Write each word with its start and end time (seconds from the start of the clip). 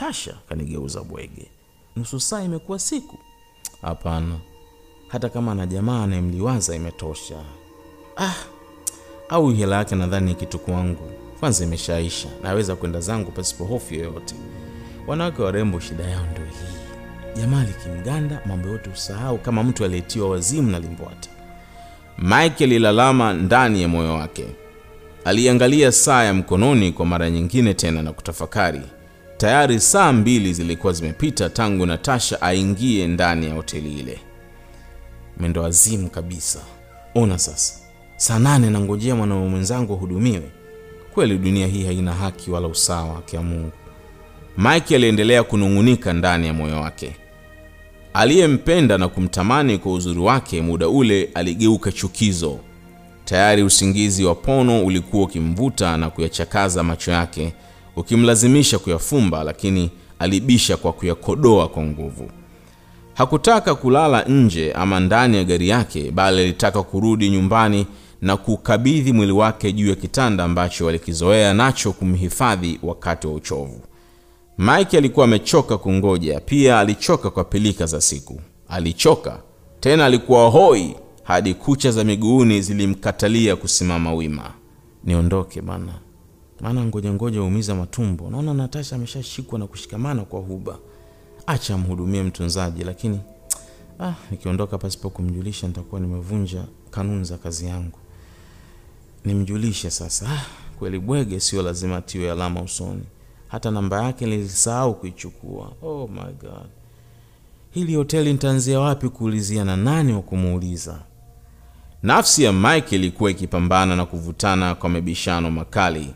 Natasha 0.00 0.34
kanigeuza 0.48 1.00
bwege. 1.02 1.46
Nusu 1.96 2.20
saa 2.20 2.42
imekuwa 2.42 2.78
siku? 2.78 3.18
Hapana, 3.82 4.34
hata 5.08 5.28
kama 5.28 5.54
na 5.54 5.66
jamaa 5.66 6.02
anayemliwaza 6.04 6.74
imetosha. 6.76 7.36
Ah, 8.16 8.34
au 9.28 9.50
hela 9.50 9.76
yake 9.76 9.94
nadhani 9.94 10.26
ni 10.26 10.34
kitu 10.34 10.58
kwangu. 10.58 11.10
Kwanza 11.40 11.64
imeshaisha, 11.64 12.28
naweza 12.42 12.76
kwenda 12.76 13.00
zangu 13.00 13.30
pasipo 13.30 13.64
hofu 13.64 13.94
yoyote. 13.94 14.34
Wanawake 15.06 15.42
warembo, 15.42 15.80
shida 15.80 16.04
yao 16.04 16.26
ndio 16.32 16.44
hii. 16.44 17.40
Jamaa 17.40 17.64
likimganda 17.64 18.40
mambo 18.46 18.68
yote 18.68 18.90
usahau, 18.90 19.38
kama 19.38 19.62
mtu 19.62 19.84
aliyetiwa 19.84 20.28
wazimu 20.30 20.70
na 20.70 20.78
limbwata. 20.78 21.30
Mike 22.18 22.64
alilalama 22.64 23.32
ndani 23.32 23.82
ya 23.82 23.88
moyo 23.88 24.14
wake. 24.14 24.46
Aliangalia 25.24 25.92
saa 25.92 26.24
ya 26.24 26.34
mkononi 26.34 26.92
kwa 26.92 27.06
mara 27.06 27.30
nyingine 27.30 27.74
tena 27.74 28.02
na 28.02 28.12
kutafakari. 28.12 28.82
Tayari 29.40 29.80
saa 29.80 30.12
mbili 30.12 30.52
zilikuwa 30.52 30.92
zimepita 30.92 31.50
tangu 31.50 31.86
Natasha 31.86 32.42
aingie 32.42 33.06
ndani 33.06 33.46
ya 33.46 33.54
hoteli 33.54 33.92
ile. 33.98 34.18
Mwendo 35.38 35.62
wazimu 35.62 36.10
kabisa. 36.10 36.60
Ona 37.14 37.38
sasa, 37.38 37.74
saa 38.16 38.38
nane 38.38 38.70
nangojea 38.70 39.14
mwanaume 39.14 39.48
mwenzangu 39.48 39.92
ahudumiwe. 39.92 40.50
Kweli 41.14 41.38
dunia 41.38 41.66
hii 41.66 41.84
haina 41.84 42.12
haki 42.12 42.50
wala 42.50 42.66
usawa, 42.68 43.14
haki 43.14 43.36
ya 43.36 43.42
Mungu. 43.42 43.72
Mike 44.58 44.94
aliendelea 44.96 45.42
kunung'unika 45.42 46.12
ndani 46.12 46.46
ya 46.46 46.52
moyo 46.54 46.80
wake. 46.80 47.16
Aliyempenda 48.12 48.98
na 48.98 49.08
kumtamani 49.08 49.78
kwa 49.78 49.92
uzuri 49.92 50.20
wake 50.20 50.62
muda 50.62 50.88
ule 50.88 51.30
aligeuka 51.34 51.92
chukizo. 51.92 52.58
Tayari 53.24 53.62
usingizi 53.62 54.24
wa 54.24 54.34
pono 54.34 54.84
ulikuwa 54.86 55.24
ukimvuta 55.24 55.96
na 55.96 56.10
kuyachakaza 56.10 56.82
macho 56.82 57.10
yake, 57.10 57.52
ukimlazimisha 57.96 58.78
kuyafumba, 58.78 59.44
lakini 59.44 59.90
alibisha 60.18 60.76
kwa 60.76 60.92
kuyakodoa 60.92 61.68
kwa 61.68 61.82
nguvu. 61.82 62.30
Hakutaka 63.14 63.74
kulala 63.74 64.22
nje 64.22 64.72
ama 64.72 65.00
ndani 65.00 65.36
ya 65.36 65.44
gari 65.44 65.68
yake, 65.68 66.10
bali 66.10 66.40
alitaka 66.42 66.82
kurudi 66.82 67.30
nyumbani 67.30 67.86
na 68.22 68.36
kukabidhi 68.36 69.12
mwili 69.12 69.32
wake 69.32 69.72
juu 69.72 69.88
ya 69.88 69.94
kitanda 69.94 70.44
ambacho 70.44 70.86
walikizoea 70.86 71.54
nacho 71.54 71.92
kumhifadhi 71.92 72.78
wakati 72.82 73.26
wa 73.26 73.32
uchovu. 73.32 73.80
Mike 74.58 74.98
alikuwa 74.98 75.24
amechoka 75.24 75.78
kungoja, 75.78 76.40
pia 76.40 76.78
alichoka 76.78 77.30
kwa 77.30 77.44
pilika 77.44 77.86
za 77.86 78.00
siku. 78.00 78.40
Alichoka 78.68 79.40
tena, 79.80 80.04
alikuwa 80.06 80.50
hoi 80.50 80.94
hadi 81.22 81.54
kucha 81.54 81.90
za 81.90 82.04
miguuni 82.04 82.62
zilimkatalia 82.62 83.56
kusimama 83.56 84.14
wima. 84.14 84.50
Niondoke 85.04 85.60
bana, 85.62 85.92
maana 86.60 86.84
ngoja 86.84 87.12
ngoja 87.12 87.74
matumbo. 87.74 88.30
Naona 88.30 88.54
Natasha 88.54 88.96
ameshashikwa 88.96 89.58
na 89.58 89.66
kushikamana 89.66 90.22
kwa 90.24 90.40
huba. 90.40 90.78
Acha 91.46 91.74
amhudumie 91.74 92.22
mtunzaji, 92.22 92.84
lakini 92.84 93.20
ah, 94.00 94.12
nikiondoka 94.30 94.78
pasipo 94.78 95.10
kumjulisha 95.10 95.66
nitakuwa 95.66 96.00
nimevunja 96.00 96.64
kanuni 96.90 97.24
za 97.24 97.38
kazi 97.38 97.66
yangu. 97.66 97.98
Nimjulishe 99.24 99.90
sasa. 99.90 100.26
Ah, 100.30 100.46
kweli 100.78 100.98
bwege 100.98 101.40
sio 101.40 101.62
lazima 101.62 101.96
atiwe 101.96 102.30
alama 102.30 102.62
usoni. 102.62 103.02
Hata 103.48 103.70
namba 103.70 104.02
yake 104.04 104.26
nilisahau 104.26 104.94
kuichukua. 104.94 105.72
Oh 105.82 106.08
my 106.08 106.32
god, 106.40 106.66
hili 107.70 107.94
hoteli 107.94 108.32
nitaanzia 108.32 108.80
wapi 108.80 109.08
kuulizia 109.08 109.64
na 109.64 109.76
nani 109.76 110.12
wa 110.12 110.22
kumuuliza? 110.22 110.98
Nafsi 112.02 112.42
ya 112.42 112.52
Mike 112.52 112.96
ilikuwa 112.96 113.30
ikipambana 113.30 113.96
na 113.96 114.06
kuvutana 114.06 114.74
kwa 114.74 114.88
mabishano 114.90 115.50
makali, 115.50 116.14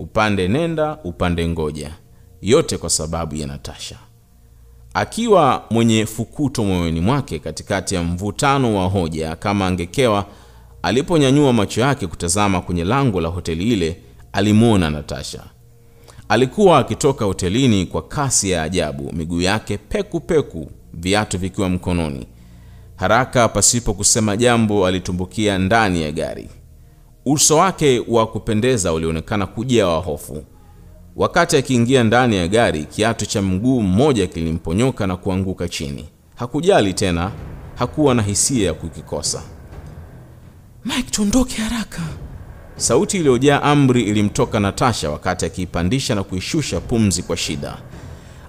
upande 0.00 0.48
nenda 0.48 0.98
upande 1.04 1.48
ngoja, 1.48 1.90
yote 2.42 2.78
kwa 2.78 2.90
sababu 2.90 3.36
ya 3.36 3.46
Natasha. 3.46 3.96
Akiwa 4.94 5.64
mwenye 5.70 6.06
fukuto 6.06 6.64
moyoni 6.64 7.00
mwake 7.00 7.38
katikati 7.38 7.94
ya 7.94 8.02
mvutano 8.02 8.76
wa 8.76 8.86
hoja 8.88 9.36
kama 9.36 9.66
angekewa, 9.66 10.26
aliponyanyua 10.82 11.52
macho 11.52 11.80
yake 11.80 12.06
kutazama 12.06 12.60
kwenye 12.60 12.84
lango 12.84 13.20
la 13.20 13.28
hoteli 13.28 13.72
ile, 13.72 14.00
alimwona 14.32 14.90
Natasha. 14.90 15.42
Alikuwa 16.28 16.78
akitoka 16.78 17.24
hotelini 17.24 17.86
kwa 17.86 18.02
kasi 18.02 18.50
ya 18.50 18.62
ajabu, 18.62 19.12
miguu 19.12 19.40
yake 19.40 19.78
peku 19.78 20.20
peku, 20.20 20.70
viatu 20.94 21.38
vikiwa 21.38 21.68
mkononi. 21.68 22.26
Haraka 22.96 23.48
pasipo 23.48 23.94
kusema 23.94 24.36
jambo, 24.36 24.86
alitumbukia 24.86 25.58
ndani 25.58 26.02
ya 26.02 26.12
gari. 26.12 26.48
Uso 27.32 27.56
wake 27.56 28.02
wa 28.08 28.26
kupendeza 28.26 28.92
ulionekana 28.92 29.46
kujawa 29.46 30.00
hofu. 30.00 30.44
Wakati 31.16 31.56
akiingia 31.56 32.04
ndani 32.04 32.36
ya 32.36 32.48
gari, 32.48 32.84
kiatu 32.84 33.26
cha 33.26 33.42
mguu 33.42 33.80
mmoja 33.82 34.26
kilimponyoka 34.26 35.06
na 35.06 35.16
kuanguka 35.16 35.68
chini. 35.68 36.08
Hakujali 36.36 36.94
tena, 36.94 37.30
hakuwa 37.74 38.14
na 38.14 38.22
hisia 38.22 38.66
ya 38.66 38.74
kukikosa. 38.74 39.42
Mike, 40.84 41.10
tuondoke 41.10 41.62
haraka! 41.62 42.02
Sauti 42.76 43.16
iliyojaa 43.16 43.62
amri 43.62 44.02
ilimtoka 44.02 44.60
Natasha 44.60 45.10
wakati 45.10 45.46
akiipandisha 45.46 46.14
na 46.14 46.22
kuishusha 46.22 46.80
pumzi 46.80 47.22
kwa 47.22 47.36
shida. 47.36 47.76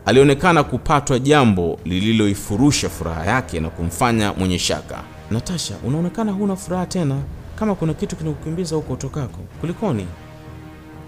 Alionekana 0.06 0.64
kupatwa 0.64 1.20
jambo 1.20 1.80
lililoifurusha 1.86 2.90
furaha 2.90 3.26
yake 3.26 3.60
na 3.60 3.70
kumfanya 3.70 4.34
mwenye 4.34 4.60
shaka. 4.60 5.04
Natasha, 5.32 5.74
unaonekana 5.88 6.32
huna 6.32 6.56
furaha 6.56 6.86
tena, 6.86 7.16
kama 7.62 7.76
kuna 7.76 7.94
kitu 7.94 8.16
kinakukimbiza 8.16 8.76
huko 8.76 8.94
utokako. 8.94 9.40
Kulikoni? 9.62 10.06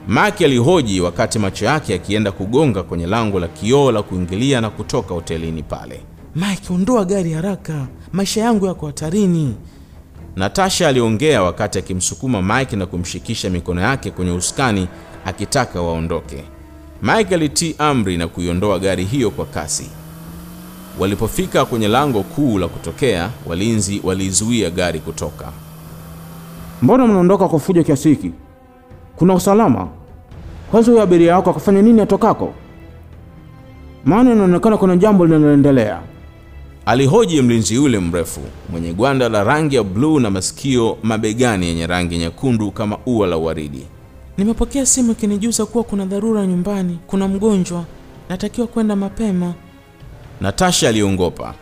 Maki 0.08 0.46
alihoji 0.46 1.02
wakati 1.02 1.40
macho 1.40 1.66
yake 1.66 1.94
akienda 1.94 2.32
kugonga 2.32 2.84
kwenye 2.84 3.08
lango 3.08 3.40
la 3.40 3.48
kioo 3.48 3.92
la 3.92 4.04
kuingilia 4.04 4.62
na 4.62 4.70
kutoka 4.70 5.14
hotelini 5.14 5.64
pale. 5.64 6.02
Mike, 6.36 6.74
ondoa 6.74 7.06
gari 7.06 7.34
haraka, 7.34 7.88
maisha 8.12 8.42
yangu 8.42 8.66
yako 8.66 8.86
hatarini. 8.88 9.56
Natasha 10.36 10.88
aliongea 10.88 11.44
wakati 11.44 11.80
akimsukuma 11.80 12.42
Mike 12.60 12.76
na 12.76 12.86
kumshikisha 12.86 13.50
mikono 13.50 13.82
yake 13.82 14.12
kwenye 14.12 14.32
usukani 14.32 14.88
akitaka 15.26 15.82
waondoke. 15.82 16.44
Mike 17.02 17.36
alitii 17.36 17.76
amri 17.78 18.18
na 18.18 18.28
kuiondoa 18.28 18.80
gari 18.80 19.06
hiyo 19.06 19.32
kwa 19.32 19.46
kasi. 19.46 19.90
Walipofika 21.00 21.66
kwenye 21.66 21.88
lango 21.88 22.24
kuu 22.24 22.58
la 22.60 22.68
kutokea, 22.68 23.30
walinzi 23.46 24.02
walizuia 24.04 24.70
gari 24.70 25.00
kutoka. 25.00 25.52
Mbona 26.84 27.08
mnaondoka 27.08 27.48
kwa 27.48 27.60
fujo 27.60 27.84
kiasi 27.84 28.10
hiki? 28.10 28.32
Kuna 29.16 29.34
usalama? 29.34 29.88
Kwanza 30.72 30.92
huyo 30.92 31.04
abiria 31.04 31.36
wako 31.36 31.50
akafanya 31.50 31.82
nini 31.82 32.02
atokako? 32.02 32.54
Maana 34.06 34.32
inaonekana 34.32 34.78
kuna 34.78 34.98
jambo 34.98 35.26
linaloendelea. 35.26 36.00
Alihoji 36.86 37.42
mlinzi 37.42 37.76
yule 37.76 38.00
mrefu 38.00 38.40
mwenye 38.72 38.94
gwanda 38.94 39.30
la 39.30 39.44
rangi 39.44 39.76
ya 39.76 39.84
bluu 39.84 40.20
na 40.20 40.30
masikio 40.32 40.98
mabegani 41.04 41.66
yenye 41.66 41.88
rangi 41.88 42.18
nyekundu 42.18 42.72
kama 42.72 42.98
ua 43.06 43.28
la 43.28 43.38
waridi. 43.38 43.86
Nimepokea 44.38 44.86
simu 44.86 45.12
ikinijuza 45.12 45.66
kuwa 45.66 45.84
kuna 45.84 46.06
dharura 46.06 46.46
nyumbani, 46.48 47.00
kuna 47.08 47.28
mgonjwa, 47.28 47.84
natakiwa 48.30 48.68
kwenda 48.68 48.96
mapema. 48.96 49.54
Natasha 50.42 50.90
aliongopa. 50.90 51.54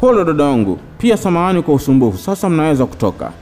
Pole 0.00 0.24
dada 0.24 0.44
wangu, 0.44 0.78
pia 0.98 1.16
samahani 1.16 1.62
kwa 1.62 1.74
usumbufu. 1.74 2.18
Sasa 2.18 2.48
mnaweza 2.48 2.86
kutoka. 2.86 3.32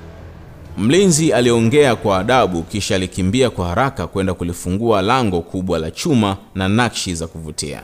Mlinzi 0.78 1.32
aliongea 1.32 1.96
kwa 1.96 2.18
adabu, 2.18 2.62
kisha 2.62 2.94
alikimbia 2.94 3.50
kwa 3.50 3.66
haraka 3.68 4.06
kwenda 4.06 4.34
kulifungua 4.34 5.02
lango 5.02 5.40
kubwa 5.40 5.78
la 5.78 5.90
chuma 5.90 6.36
na 6.54 6.68
nakshi 6.68 7.14
za 7.14 7.26
kuvutia. 7.26 7.82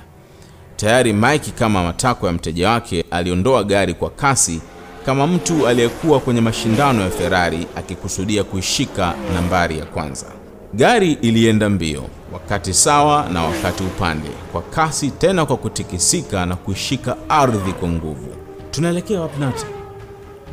Tayari 0.76 1.12
Mike 1.12 1.50
kama 1.50 1.84
matakwa 1.84 2.28
ya 2.28 2.32
mteja 2.34 2.70
wake 2.70 3.04
aliondoa 3.10 3.64
gari 3.64 3.94
kwa 3.94 4.10
kasi 4.10 4.60
kama 5.06 5.26
mtu 5.26 5.66
aliyekuwa 5.68 6.20
kwenye 6.20 6.40
mashindano 6.40 7.02
ya 7.02 7.10
Ferrari 7.10 7.66
akikusudia 7.76 8.44
kuishika 8.44 9.14
nambari 9.34 9.78
ya 9.78 9.84
kwanza. 9.84 10.26
Gari 10.74 11.12
ilienda 11.12 11.68
mbio, 11.68 12.04
wakati 12.32 12.74
sawa 12.74 13.28
na 13.32 13.42
wakati 13.42 13.82
upande, 13.84 14.28
kwa 14.52 14.62
kasi 14.62 15.10
tena 15.10 15.46
kwa 15.46 15.56
kutikisika 15.56 16.46
na 16.46 16.56
kuishika 16.56 17.16
ardhi 17.28 17.72
kwa 17.72 17.88
nguvu. 17.88 18.28
Tunaelekea 18.70 19.20
wapi 19.20 19.40
Nata? 19.40 19.66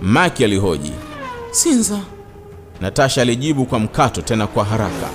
Mike 0.01 0.45
alihoji. 0.45 0.91
Sinza. 1.51 1.99
Natasha 2.81 3.21
alijibu 3.21 3.65
kwa 3.65 3.79
mkato 3.79 4.21
tena 4.21 4.47
kwa 4.47 4.65
haraka. 4.65 5.09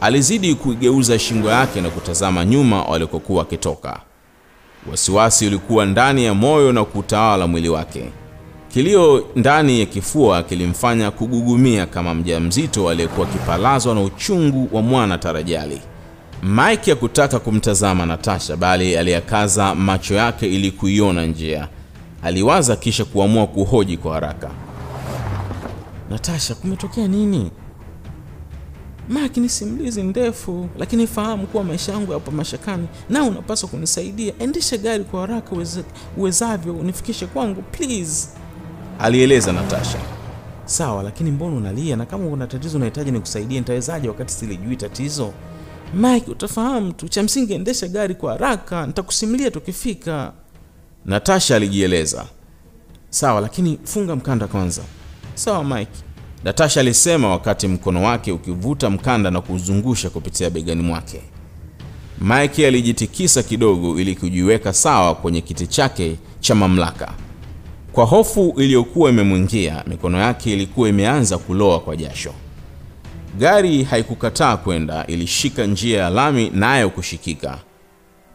Alizidi 0.00 0.54
kuigeuza 0.54 1.18
shingo 1.18 1.48
yake 1.50 1.80
na 1.80 1.90
kutazama 1.90 2.44
nyuma 2.44 2.82
walikokuwa 2.82 3.38
wakitoka. 3.38 4.00
Wasiwasi 4.90 5.46
ulikuwa 5.46 5.86
ndani 5.86 6.24
ya 6.24 6.34
moyo 6.34 6.72
na 6.72 6.84
kutawala 6.84 7.46
mwili 7.46 7.68
wake. 7.68 8.04
Kilio 8.68 9.26
ndani 9.36 9.80
ya 9.80 9.86
kifua 9.86 10.42
kilimfanya 10.42 11.10
kugugumia 11.10 11.86
kama 11.86 12.14
mjamzito 12.14 12.88
aliyekuwa 12.90 13.28
akipalazwa 13.28 13.94
na 13.94 14.00
uchungu 14.00 14.68
wa 14.76 14.82
mwana 14.82 15.18
tarajali. 15.18 15.80
Mike 16.42 16.90
hakutaka 16.90 17.38
kumtazama 17.38 18.06
Natasha, 18.06 18.56
bali 18.56 18.96
aliyakaza 18.96 19.74
macho 19.74 20.14
yake 20.14 20.46
ili 20.46 20.70
kuiona 20.70 21.26
njia. 21.26 21.68
Aliwaza 22.22 22.76
kisha 22.76 23.04
kuamua 23.04 23.46
kuhoji 23.46 23.96
kwa 23.96 24.14
haraka. 24.14 24.50
Natasha, 26.10 26.54
kumetokea 26.54 27.08
nini? 27.08 27.50
Mike, 29.08 29.40
ni 29.40 29.48
simulizi 29.48 30.02
ndefu, 30.02 30.68
lakini 30.78 31.06
fahamu 31.06 31.46
kuwa 31.46 31.64
maisha 31.64 31.92
yangu 31.92 32.12
yapo 32.12 32.30
mashakani 32.30 32.88
na 33.10 33.22
unapaswa 33.24 33.68
kunisaidia. 33.68 34.32
Endesha 34.38 34.76
gari 34.76 35.04
kwa 35.04 35.20
haraka 35.20 35.56
uwezavyo, 36.16 36.74
unifikishe 36.76 37.26
kwangu 37.26 37.62
please, 37.62 38.28
alieleza 38.98 39.52
Natasha. 39.52 39.98
Sawa, 40.64 41.02
lakini 41.02 41.30
mbona 41.30 41.56
unalia? 41.56 41.96
Na 41.96 42.06
kama 42.06 42.28
kuna 42.30 42.46
tatizo 42.46 42.76
unahitaji 42.78 43.10
nikusaidie, 43.10 43.58
nitawezaje 43.58 44.08
wakati 44.08 44.32
silijui 44.34 44.76
tatizo? 44.76 45.32
Mike, 45.94 46.30
utafahamu 46.30 46.92
tu, 46.92 47.08
cha 47.08 47.22
msingi 47.22 47.52
endesha 47.54 47.88
gari 47.88 48.14
kwa 48.14 48.32
haraka, 48.32 48.86
nitakusimulia 48.86 49.50
tukifika. 49.50 50.32
Natasha 51.04 51.56
alijieleza. 51.56 52.24
Sawa, 53.10 53.40
lakini 53.40 53.78
funga 53.84 54.16
mkanda 54.16 54.46
kwanza. 54.46 54.82
Sawa 55.36 55.64
Mike, 55.64 55.92
Natasha 56.44 56.80
alisema 56.80 57.28
wakati 57.28 57.68
mkono 57.68 58.02
wake 58.02 58.32
ukivuta 58.32 58.90
mkanda 58.90 59.30
na 59.30 59.40
kuuzungusha 59.40 60.10
kupitia 60.10 60.50
begani 60.50 60.82
mwake. 60.82 61.20
Mike 62.20 62.66
alijitikisa 62.66 63.42
kidogo 63.42 64.00
ili 64.00 64.14
kujiweka 64.16 64.72
sawa 64.72 65.14
kwenye 65.14 65.40
kiti 65.40 65.66
chake 65.66 66.16
cha 66.40 66.54
mamlaka. 66.54 67.12
Kwa 67.92 68.04
hofu 68.04 68.54
iliyokuwa 68.58 69.10
imemwingia, 69.10 69.84
mikono 69.86 70.18
yake 70.18 70.52
ilikuwa 70.52 70.88
imeanza 70.88 71.38
kuloa 71.38 71.80
kwa 71.80 71.96
jasho. 71.96 72.32
Gari 73.38 73.82
haikukataa 73.84 74.56
kwenda, 74.56 75.06
ilishika 75.06 75.66
njia 75.66 76.00
ya 76.02 76.10
lami 76.10 76.50
nayo 76.54 76.90
kushikika. 76.90 77.58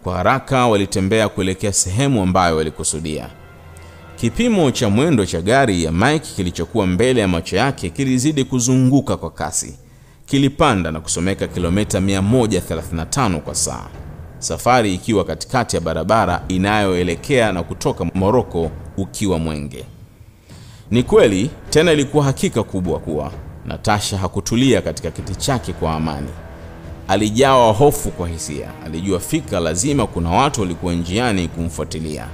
Kwa 0.03 0.15
haraka 0.18 0.68
walitembea 0.68 1.30
kuelekea 1.30 1.74
sehemu 1.74 2.24
ambayo 2.24 2.57
walikusudia. 2.57 3.30
Kipimo 4.22 4.72
cha 4.72 4.90
mwendo 4.90 5.26
cha 5.26 5.42
gari 5.42 5.84
ya 5.84 5.92
Mike 5.92 6.28
kilichokuwa 6.36 6.88
mbele 6.88 7.22
ya 7.22 7.28
macho 7.28 7.56
yake 7.56 7.90
kilizidi 7.90 8.44
kuzunguka 8.44 9.18
kwa 9.18 9.32
kasi. 9.32 9.74
Kilipanda 10.26 10.92
na 10.92 11.00
kusomeka 11.02 11.48
kilomita 11.48 12.00
135 12.00 13.40
kwa 13.40 13.56
saa, 13.56 13.86
safari 14.40 14.94
ikiwa 14.94 15.24
katikati 15.24 15.76
ya 15.76 15.82
barabara 15.82 16.44
inayoelekea 16.48 17.52
na 17.54 17.64
kutoka 17.64 18.06
Moroko 18.16 18.72
ukiwa 18.98 19.40
mwenge. 19.40 19.86
Ni 20.92 21.04
kweli 21.04 21.50
tena, 21.70 21.92
ilikuwa 21.92 22.24
hakika 22.24 22.64
kubwa 22.64 23.00
kuwa 23.00 23.32
Natasha 23.66 24.18
hakutulia 24.18 24.82
katika 24.82 25.12
kiti 25.12 25.36
chake 25.36 25.74
kwa 25.74 25.94
amani. 25.94 26.30
Alijawa 27.08 27.74
hofu 27.74 28.10
kwa 28.12 28.28
hisia. 28.28 28.68
Alijua 28.86 29.20
fika 29.20 29.60
lazima 29.60 30.08
kuna 30.08 30.30
watu 30.30 30.62
walikuwa 30.62 30.94
njiani 30.94 31.48
kumfuatilia. 31.48 32.28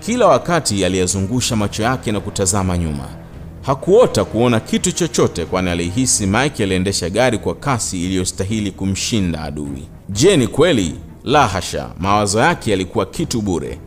Kila 0.00 0.26
wakati 0.26 0.84
aliyazungusha 0.84 1.56
macho 1.56 1.82
yake 1.82 2.12
na 2.12 2.20
kutazama 2.20 2.78
nyuma. 2.78 3.08
Hakuota 3.62 4.24
kuona 4.24 4.60
kitu 4.60 4.92
chochote, 4.92 5.44
kwani 5.44 5.70
alihisi 5.70 6.26
Mike 6.26 6.62
aliendesha 6.62 7.10
gari 7.10 7.38
kwa 7.38 7.54
kasi 7.54 8.04
iliyostahili 8.04 8.70
kumshinda 8.70 9.42
adui. 9.42 9.88
Je, 10.08 10.36
ni 10.36 10.46
kweli? 10.46 10.94
La 11.24 11.48
hasha, 11.48 11.90
mawazo 11.98 12.40
yake 12.40 12.70
yalikuwa 12.70 13.06
kitu 13.06 13.40
bure. 13.42 13.78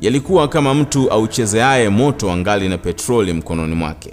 Yalikuwa 0.00 0.48
kama 0.48 0.74
mtu 0.74 1.10
auchezeaye 1.10 1.88
moto 1.88 2.32
angali 2.32 2.68
na 2.68 2.78
petroli 2.78 3.32
mkononi 3.32 3.74
mwake. 3.74 4.12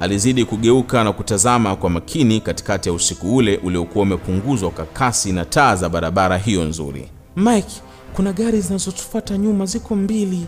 Alizidi 0.00 0.44
kugeuka 0.44 1.04
na 1.04 1.12
kutazama 1.12 1.76
kwa 1.76 1.90
makini 1.90 2.40
katikati 2.40 2.88
ya 2.88 2.92
usiku 2.94 3.36
ule 3.36 3.56
uliokuwa 3.56 4.02
umepunguzwa 4.02 4.70
kwa 4.70 4.84
kasi 4.86 5.32
na 5.32 5.44
taa 5.44 5.76
za 5.76 5.88
barabara 5.88 6.38
hiyo 6.38 6.64
nzuri. 6.64 7.08
Mike, 7.36 7.80
kuna 8.16 8.32
gari 8.32 8.60
zinazotufuata 8.60 9.38
nyuma, 9.38 9.66
ziko 9.66 9.96
mbili. 9.96 10.46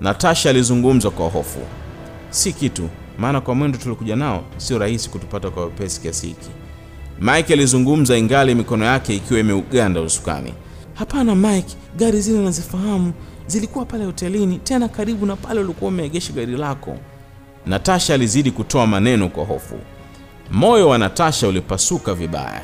Natasha 0.00 0.50
alizungumza 0.50 1.10
kwa 1.10 1.28
hofu. 1.28 1.58
Si 2.30 2.52
kitu, 2.52 2.88
maana 3.18 3.40
kwa 3.40 3.54
mwendo 3.54 3.78
tuliokuja 3.78 4.16
nao 4.16 4.44
sio 4.56 4.78
rahisi 4.78 5.10
kutupata 5.10 5.50
kwa 5.50 5.64
wepesi 5.64 6.00
kiasi 6.00 6.26
hiki. 6.26 6.48
Mike 7.20 7.52
alizungumza 7.52 8.16
ingali 8.16 8.54
mikono 8.54 8.84
yake 8.84 9.16
ikiwa 9.16 9.40
imeuganda 9.40 10.00
usukani. 10.00 10.54
Hapana 10.94 11.34
Mike, 11.34 11.76
gari 11.96 12.20
zile 12.20 12.38
nazifahamu, 12.38 13.12
zilikuwa 13.46 13.84
pale 13.84 14.04
hotelini, 14.04 14.58
tena 14.58 14.88
karibu 14.88 15.26
na 15.26 15.36
pale 15.36 15.60
ulikuwa 15.60 15.88
umeegesha 15.88 16.32
gari 16.32 16.56
lako. 16.56 16.96
Natasha 17.66 18.14
alizidi 18.14 18.50
kutoa 18.50 18.86
maneno 18.86 19.28
kwa 19.28 19.44
hofu. 19.44 19.74
Moyo 20.50 20.88
wa 20.88 20.98
Natasha 20.98 21.48
ulipasuka 21.48 22.14
vibaya, 22.14 22.62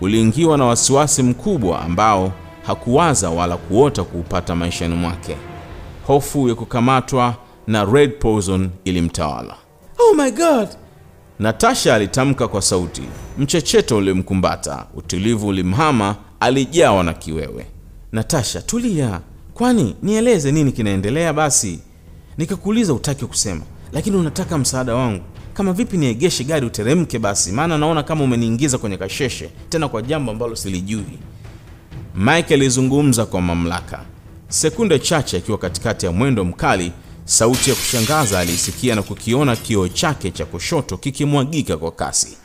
uliingiwa 0.00 0.58
na 0.58 0.64
wasiwasi 0.64 1.22
mkubwa 1.22 1.80
ambao 1.84 2.32
hakuwaza 2.66 3.30
wala 3.30 3.56
kuota 3.56 4.04
kuupata 4.04 4.54
maishani 4.54 4.94
mwake. 4.94 5.36
Hofu 6.06 6.48
ya 6.48 6.54
kukamatwa 6.54 7.36
na 7.66 7.84
red 7.84 8.18
poison 8.18 8.70
ilimtawala. 8.84 9.56
Oh 9.98 10.14
my 10.14 10.30
God! 10.30 10.68
Natasha 11.38 11.94
alitamka 11.94 12.48
kwa 12.48 12.62
sauti. 12.62 13.02
Mchecheto 13.38 13.96
ulimkumbata, 13.96 14.86
utulivu 14.94 15.46
ulimhama, 15.48 16.16
alijawa 16.40 17.04
na 17.04 17.12
kiwewe. 17.14 17.66
Natasha, 18.12 18.62
tulia. 18.62 19.20
Kwani 19.54 19.96
nieleze 20.02 20.52
nini 20.52 20.72
kinaendelea 20.72 21.32
basi? 21.32 21.80
Nikakuuliza 22.38 22.94
utaki 22.94 23.26
kusema, 23.26 23.62
lakini 23.92 24.16
unataka 24.16 24.58
msaada 24.58 24.94
wangu. 24.94 25.22
Kama 25.54 25.72
vipi 25.72 25.96
niegeshe 25.96 26.44
gari 26.44 26.66
uteremke 26.66 27.18
basi, 27.18 27.52
maana 27.52 27.78
naona 27.78 28.02
kama 28.02 28.24
umeniingiza 28.24 28.78
kwenye 28.78 28.96
kasheshe, 28.96 29.50
tena 29.68 29.88
kwa 29.88 30.02
jambo 30.02 30.32
ambalo 30.32 30.56
silijui. 30.56 31.18
Mike 32.14 32.54
alizungumza 32.54 33.26
kwa 33.26 33.40
mamlaka. 33.40 34.00
Sekunde 34.48 34.98
chache 34.98 35.36
akiwa 35.36 35.58
katikati 35.58 36.06
ya 36.06 36.12
mwendo 36.12 36.44
mkali, 36.44 36.92
sauti 37.24 37.70
ya 37.70 37.76
kushangaza 37.76 38.38
aliisikia 38.40 38.94
na 38.94 39.02
kukiona 39.02 39.56
kioo 39.56 39.88
chake 39.88 40.30
cha 40.30 40.44
kushoto 40.44 40.96
kikimwagika 40.96 41.76
kwa 41.76 41.90
kasi. 41.92 42.36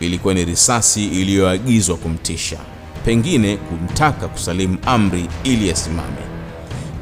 Ilikuwa 0.00 0.34
ni 0.34 0.44
risasi 0.44 1.04
iliyoagizwa 1.06 1.96
kumtisha, 1.96 2.58
pengine 3.04 3.56
kumtaka 3.56 4.28
kusalimu 4.28 4.78
amri 4.86 5.26
ili 5.44 5.70
asimame. 5.70 6.22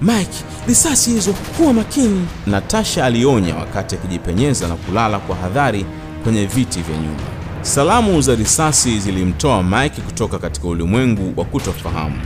Mike, 0.03 0.45
risasi 0.69 1.11
hizo, 1.11 1.33
kuwa 1.33 1.73
makini, 1.73 2.27
Natasha 2.47 3.05
alionya 3.05 3.55
wakati 3.57 3.95
akijipenyeza 3.95 4.69
na 4.69 4.77
kulala 4.77 5.19
kwa 5.19 5.37
hadhari 5.37 5.87
kwenye 6.23 6.47
viti 6.47 6.83
vya 6.83 6.97
nyuma. 6.97 7.21
Salamu 7.63 8.21
za 8.23 8.35
risasi 8.35 9.01
zilimtoa 9.01 9.63
Mike 9.63 10.01
kutoka 10.03 10.39
katika 10.39 10.69
ulimwengu 10.69 11.41
wa 11.41 11.45
kutofahamu. 11.47 12.21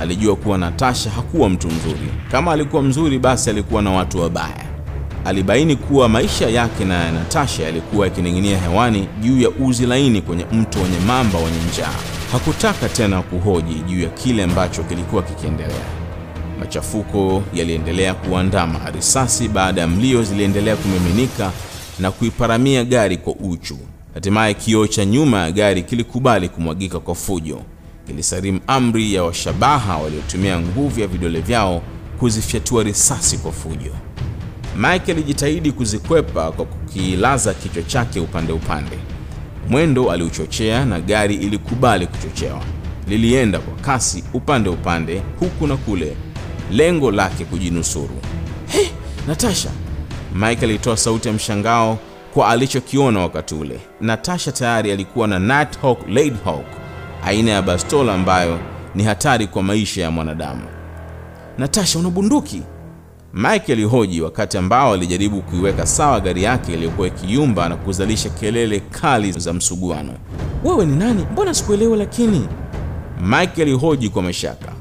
Alijua 0.00 0.36
kuwa 0.36 0.58
Natasha 0.58 1.10
hakuwa 1.10 1.48
mtu 1.48 1.66
mzuri. 1.68 2.08
Kama 2.30 2.52
alikuwa 2.52 2.82
mzuri, 2.82 3.18
basi 3.18 3.50
alikuwa 3.50 3.82
na 3.82 3.90
watu 3.90 4.20
wabaya. 4.20 4.64
Alibaini 5.24 5.76
kuwa 5.76 6.08
maisha 6.08 6.48
yake 6.50 6.84
na 6.84 6.94
ya 7.04 7.12
Natasha 7.12 7.62
yalikuwa 7.62 8.06
yakining'inia 8.06 8.58
hewani 8.58 9.08
juu 9.22 9.40
ya 9.40 9.50
uzi 9.50 9.86
laini 9.86 10.22
kwenye 10.22 10.44
mto 10.52 10.78
wenye 10.80 10.98
mamba 11.06 11.38
wenye 11.38 11.58
njaa. 11.72 11.94
Hakutaka 12.32 12.88
tena 12.88 13.22
kuhoji 13.22 13.74
juu 13.74 14.00
ya 14.02 14.08
kile 14.08 14.42
ambacho 14.42 14.82
kilikuwa 14.82 15.22
kikiendelea. 15.22 15.86
Machafuko 16.60 17.42
yaliendelea 17.54 18.14
kuandama. 18.14 18.90
Risasi 18.94 19.48
baada 19.48 19.80
ya 19.80 19.86
mlio 19.86 20.22
ziliendelea 20.22 20.76
kumiminika 20.76 21.50
na 21.98 22.10
kuiparamia 22.10 22.84
gari 22.84 23.16
kwa 23.16 23.32
uchu. 23.34 23.78
Hatimaye 24.14 24.54
kioo 24.54 24.86
cha 24.86 25.04
nyuma 25.04 25.38
ya 25.40 25.52
gari 25.52 25.82
kilikubali 25.82 26.48
kumwagika 26.48 27.00
kwa 27.00 27.14
fujo. 27.14 27.60
Kilisalimu 28.06 28.60
amri 28.66 29.14
ya 29.14 29.22
washabaha 29.24 29.96
waliotumia 29.98 30.60
nguvu 30.60 31.00
ya 31.00 31.06
vidole 31.06 31.40
vyao 31.40 31.82
kuzifyatua 32.18 32.82
risasi 32.82 33.38
kwa 33.38 33.52
fujo. 33.52 33.90
Mike 34.76 35.12
alijitahidi 35.12 35.72
kuzikwepa 35.72 36.52
kwa 36.52 36.64
kukilaza 36.64 37.54
kichwa 37.54 37.82
chake 37.82 38.20
upande 38.20 38.52
upande. 38.52 38.98
Mwendo 39.68 40.10
aliuchochea 40.12 40.84
na 40.84 41.00
gari 41.00 41.34
ilikubali 41.34 42.06
kuchochewa. 42.06 42.60
Lilienda 43.08 43.58
kwa 43.58 43.74
kasi 43.74 44.24
upande 44.34 44.68
upande, 44.70 45.22
huku 45.40 45.66
na 45.66 45.76
kule, 45.76 46.16
lengo 46.70 47.10
lake 47.10 47.44
kujinusuru. 47.44 48.18
Hey, 48.66 48.86
Natasha! 49.28 49.70
Mike 50.34 50.64
alitoa 50.64 50.96
sauti 50.96 51.28
ya 51.28 51.34
mshangao 51.34 51.98
kwa 52.34 52.48
alichokiona 52.48 53.20
wakati 53.20 53.54
ule. 53.54 53.80
Natasha 54.00 54.52
tayari 54.52 54.92
alikuwa 54.92 55.28
na 55.28 55.38
Nighthawk 55.38 56.08
Ladyhawk, 56.08 56.66
aina 57.26 57.50
ya 57.50 57.62
bastola 57.62 58.14
ambayo 58.14 58.58
ni 58.94 59.04
hatari 59.04 59.46
kwa 59.46 59.62
maisha 59.62 60.02
ya 60.02 60.10
mwanadamu. 60.10 60.62
Natasha, 61.58 61.98
una 61.98 62.10
bunduki? 62.10 62.62
Mike 63.34 63.72
alihoji 63.72 64.20
wakati 64.20 64.58
ambao 64.58 64.92
alijaribu 64.94 65.42
kuiweka 65.42 65.86
sawa 65.86 66.20
gari 66.20 66.42
yake 66.42 66.72
iliyokuwa 66.74 67.08
ikiyumba 67.08 67.68
na 67.68 67.76
kuzalisha 67.76 68.28
kelele 68.30 68.80
kali 68.80 69.32
za 69.32 69.52
msuguano. 69.52 70.12
Wewe 70.64 70.86
ni 70.86 70.96
nani? 70.96 71.26
Mbona 71.32 71.54
sikuelewe? 71.54 71.96
lakini? 71.96 72.48
Mike 73.20 73.62
alihoji 73.62 74.08
kwa 74.08 74.22
mashaka. 74.22 74.72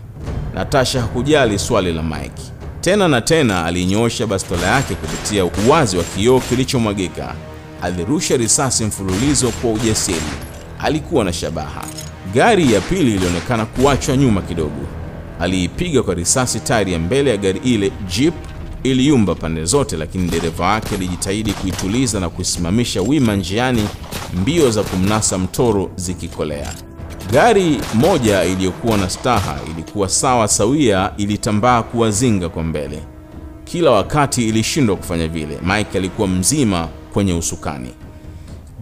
Natasha 0.53 1.01
hakujali 1.01 1.59
swali 1.59 1.93
la 1.93 2.03
Mike. 2.03 2.43
Tena 2.81 3.07
na 3.07 3.21
tena 3.21 3.65
alinyoosha 3.65 4.27
bastola 4.27 4.67
yake 4.67 4.95
kupitia 4.95 5.45
uwazi 5.45 5.97
wa 5.97 6.03
kioo 6.03 6.39
kilichomwagika. 6.39 7.35
Alirusha 7.81 8.37
risasi 8.37 8.85
mfululizo 8.85 9.49
kwa 9.49 9.71
ujasiri. 9.71 10.21
Alikuwa 10.79 11.23
na 11.23 11.33
shabaha. 11.33 11.83
Gari 12.33 12.73
ya 12.73 12.81
pili 12.81 13.13
ilionekana 13.15 13.65
kuachwa 13.65 14.17
nyuma 14.17 14.41
kidogo. 14.41 14.81
Aliipiga 15.39 16.03
kwa 16.03 16.13
risasi 16.13 16.59
tairi 16.59 16.93
ya 16.93 16.99
mbele 16.99 17.29
ya 17.29 17.37
gari 17.37 17.59
ile. 17.63 17.91
Jeep 18.17 18.33
iliyumba 18.83 19.35
pande 19.35 19.65
zote, 19.65 19.97
lakini 19.97 20.27
dereva 20.29 20.65
wake 20.67 20.95
alijitahidi 20.95 21.53
kuituliza 21.53 22.19
na 22.19 22.29
kuisimamisha 22.29 23.01
wima 23.01 23.35
njiani 23.35 23.87
mbio 24.41 24.71
za 24.71 24.83
kumnasa 24.83 25.37
mtoro 25.37 25.91
zikikolea. 25.95 26.73
Gari 27.31 27.77
moja 27.93 28.43
iliyokuwa 28.43 28.97
na 28.97 29.09
staha 29.09 29.59
ilikuwa 29.73 30.09
sawa 30.09 30.47
sawia, 30.47 31.11
ilitambaa 31.17 31.83
kuwazinga 31.83 32.49
kwa 32.49 32.63
mbele. 32.63 32.99
Kila 33.65 33.91
wakati 33.91 34.47
ilishindwa 34.49 34.95
kufanya 34.95 35.27
vile. 35.27 35.59
Mike 35.65 35.97
alikuwa 35.97 36.27
mzima 36.27 36.87
kwenye 37.13 37.33
usukani. 37.33 37.89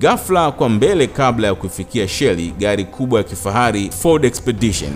Ghafla 0.02 0.52
kwa 0.52 0.70
mbele, 0.70 1.08
kabla 1.08 1.48
ya 1.48 1.56
kuifikia 1.56 2.08
Shelly, 2.08 2.54
gari 2.60 2.86
kubwa 2.86 3.20
ya 3.20 3.24
kifahari 3.24 3.90
Ford 3.92 4.26
Expedition 4.26 4.92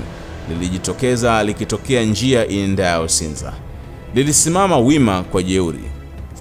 lilijitokeza 0.49 1.43
likitokea 1.43 2.03
njia 2.03 2.47
iendayo 2.47 3.07
Sinza. 3.07 3.53
Lilisimama 4.15 4.77
wima 4.77 5.23
kwa 5.23 5.43
jeuri. 5.43 5.83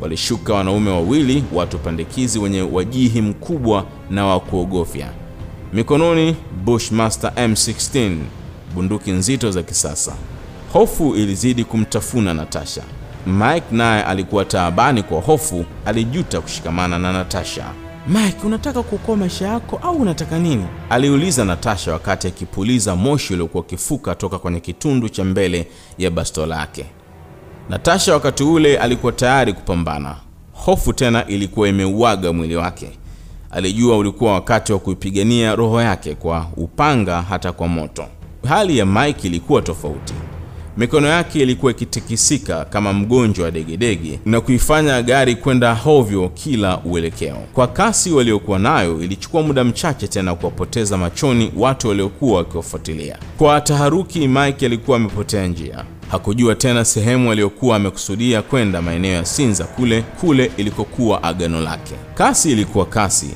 Walishuka 0.00 0.54
wanaume 0.54 0.90
wawili, 0.90 1.44
watu 1.52 1.78
pandikizi 1.78 2.38
wenye 2.38 2.62
wajihi 2.62 3.20
mkubwa 3.22 3.86
na 4.10 4.26
wa 4.26 4.40
kuogofya, 4.40 5.08
mikononi 5.72 6.36
Bushmaster 6.64 7.32
M16, 7.36 8.16
bunduki 8.74 9.10
nzito 9.10 9.50
za 9.50 9.62
kisasa. 9.62 10.12
Hofu 10.72 11.14
ilizidi 11.14 11.64
kumtafuna 11.64 12.34
Natasha. 12.34 12.82
Mike 13.26 13.66
naye 13.70 14.02
alikuwa 14.02 14.44
taabani 14.44 15.02
kwa 15.02 15.20
hofu, 15.20 15.64
alijuta 15.86 16.40
kushikamana 16.40 16.98
na 16.98 17.12
Natasha. 17.12 17.64
Mike, 18.08 18.46
unataka 18.46 18.82
kuokoa 18.82 19.16
maisha 19.16 19.46
yako 19.46 19.80
au 19.82 19.96
unataka 19.96 20.38
nini? 20.38 20.64
aliuliza 20.90 21.44
Natasha 21.44 21.92
wakati 21.92 22.28
akipuliza 22.28 22.96
moshi 22.96 23.34
uliokuwa 23.34 23.64
ukifuka 23.64 24.14
toka 24.14 24.38
kwenye 24.38 24.60
kitundu 24.60 25.08
cha 25.08 25.24
mbele 25.24 25.66
ya 25.98 26.10
bastola 26.10 26.56
lake. 26.56 26.84
Natasha 27.68 28.12
wakati 28.14 28.42
ule 28.42 28.78
alikuwa 28.78 29.12
tayari 29.12 29.52
kupambana. 29.52 30.16
Hofu 30.52 30.92
tena 30.92 31.26
ilikuwa 31.26 31.68
imeuaga 31.68 32.32
mwili 32.32 32.56
wake. 32.56 32.90
Alijua 33.50 33.96
ulikuwa 33.96 34.32
wakati 34.32 34.72
wa 34.72 34.78
kuipigania 34.78 35.54
roho 35.54 35.82
yake 35.82 36.14
kwa 36.14 36.46
upanga, 36.56 37.22
hata 37.22 37.52
kwa 37.52 37.68
moto. 37.68 38.06
Hali 38.48 38.78
ya 38.78 38.86
Mike 38.86 39.26
ilikuwa 39.26 39.62
tofauti. 39.62 40.14
Mikono 40.76 41.08
yake 41.08 41.40
ilikuwa 41.40 41.72
ikitikisika 41.72 42.64
kama 42.64 42.92
mgonjwa 42.92 43.44
wa 43.44 43.50
degedege 43.50 44.20
na 44.24 44.40
kuifanya 44.40 45.02
gari 45.02 45.36
kwenda 45.36 45.74
hovyo 45.74 46.28
kila 46.28 46.78
uelekeo. 46.78 47.36
Kwa 47.52 47.66
kasi 47.66 48.10
waliokuwa 48.12 48.58
nayo, 48.58 49.00
ilichukua 49.02 49.42
muda 49.42 49.64
mchache 49.64 50.08
tena 50.08 50.34
kuwapoteza 50.34 50.96
machoni 50.96 51.52
watu 51.56 51.88
waliokuwa 51.88 52.38
wakiwafuatilia. 52.38 53.18
Kwa 53.38 53.60
taharuki, 53.60 54.28
Mike 54.28 54.66
alikuwa 54.66 54.96
amepotea 54.96 55.46
njia. 55.46 55.84
Hakujua 56.10 56.54
tena 56.54 56.84
sehemu 56.84 57.32
aliyokuwa 57.32 57.76
amekusudia 57.76 58.42
kwenda, 58.42 58.82
maeneo 58.82 59.12
ya 59.12 59.24
Sinza 59.24 59.64
kule 59.64 60.02
kule 60.02 60.50
ilikokuwa 60.56 61.22
agano 61.22 61.60
lake. 61.60 61.94
Kasi 62.14 62.52
ilikuwa 62.52 62.86
kasi, 62.86 63.30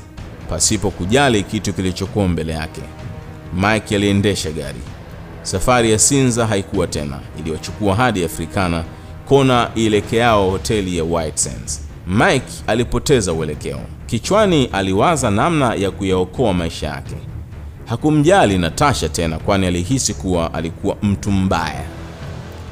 pasipo 0.49 0.91
kujali 0.91 1.43
kitu 1.43 1.73
kilichokuwa 1.73 2.27
mbele 2.27 2.53
yake. 2.53 2.81
Mike 3.53 3.95
aliendesha 3.95 4.51
gari. 4.51 4.79
Safari 5.49 5.91
ya 5.91 5.99
Sinza 5.99 6.47
haikuwa 6.47 6.87
tena, 6.87 7.19
iliyochukua 7.39 7.95
hadi 7.95 8.25
Afrikana, 8.25 8.83
kona 9.27 9.69
ielekeao 9.75 10.49
hoteli 10.51 10.97
ya 10.97 11.03
White 11.03 11.37
Sands. 11.37 11.81
Mike 12.07 12.45
alipoteza 12.67 13.33
uelekeo. 13.33 13.79
Kichwani 14.05 14.65
aliwaza 14.65 15.31
namna 15.31 15.73
ya 15.75 15.91
kuyaokoa 15.91 16.53
maisha 16.53 16.87
yake. 16.87 17.15
Hakumjali 17.85 18.57
Natasha 18.57 19.09
tena, 19.09 19.37
kwani 19.39 19.67
alihisi 19.67 20.13
kuwa 20.13 20.53
alikuwa 20.53 20.97
mtu 21.03 21.31
mbaya. 21.31 21.83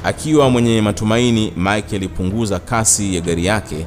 Akiwa 0.04 0.50
mwenye 0.50 0.82
matumaini, 0.82 1.54
Mike 1.58 1.96
alipunguza 1.96 2.60
kasi 2.60 3.16
ya 3.16 3.22
gari 3.22 3.46
yake. 3.46 3.86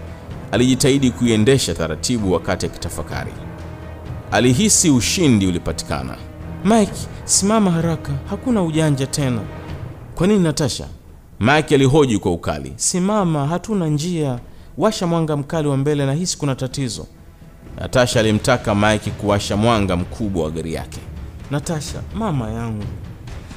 Alijitahidi 0.52 1.10
kuiendesha 1.10 1.74
taratibu 1.74 2.32
wakati 2.32 2.66
akitafakari. 2.66 3.32
Alihisi 4.32 4.90
ushindi 4.90 5.46
ulipatikana. 5.46 6.16
Mike, 6.64 6.92
simama 7.30 7.70
haraka, 7.70 8.12
hakuna 8.30 8.62
ujanja 8.62 9.06
tena. 9.06 9.40
Kwa 10.14 10.26
nini 10.26 10.40
Natasha? 10.40 10.86
Mike 11.40 11.74
alihoji 11.74 12.18
kwa 12.18 12.32
ukali. 12.32 12.72
Simama, 12.76 13.46
hatuna 13.46 13.86
njia. 13.86 14.38
Washa 14.78 15.06
mwanga 15.06 15.36
mkali 15.36 15.68
wa 15.68 15.76
mbele, 15.76 16.06
na 16.06 16.12
hisi 16.14 16.38
kuna 16.38 16.54
tatizo. 16.54 17.06
Natasha 17.80 18.20
alimtaka 18.20 18.74
Mike 18.74 19.10
kuwasha 19.10 19.56
mwanga 19.56 19.96
mkubwa 19.96 20.44
wa 20.44 20.50
gari 20.50 20.74
yake. 20.74 21.00
Natasha, 21.50 22.02
mama 22.14 22.50
yangu, 22.50 22.84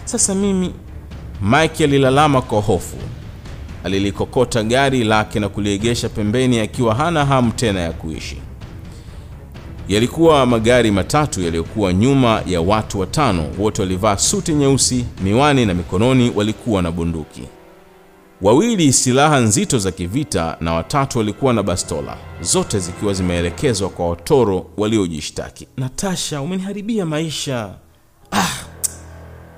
sasa 0.05 0.35
mimi 0.35 0.73
Mike 1.41 1.83
alilalama 1.83 2.41
kwa 2.41 2.61
hofu. 2.61 2.97
Alilikokota 3.83 4.63
gari 4.63 5.03
lake 5.03 5.39
na 5.39 5.49
kuliegesha 5.49 6.09
pembeni 6.09 6.59
akiwa 6.59 6.95
hana 6.95 7.25
hamu 7.25 7.51
tena 7.51 7.79
ya 7.79 7.91
kuishi. 7.91 8.41
Yalikuwa 9.87 10.45
magari 10.45 10.91
matatu 10.91 11.41
yaliyokuwa 11.41 11.93
nyuma 11.93 12.41
ya 12.47 12.61
watu 12.61 12.99
watano. 12.99 13.45
Wote 13.59 13.81
walivaa 13.81 14.17
suti 14.17 14.53
nyeusi, 14.53 15.05
miwani 15.23 15.65
na 15.65 15.73
mikononi 15.73 16.31
walikuwa 16.35 16.81
na 16.81 16.91
bunduki. 16.91 17.41
Wawili 18.41 18.93
silaha 18.93 19.39
nzito 19.39 19.79
za 19.79 19.91
kivita 19.91 20.57
na 20.61 20.73
watatu 20.73 21.17
walikuwa 21.17 21.53
na 21.53 21.63
bastola, 21.63 22.17
zote 22.41 22.79
zikiwa 22.79 23.13
zimeelekezwa 23.13 23.89
kwa 23.89 24.09
watoro 24.09 24.65
waliojishtaki. 24.77 25.67
Natasha, 25.77 26.41
umeniharibia 26.41 27.05
maisha. 27.05 27.69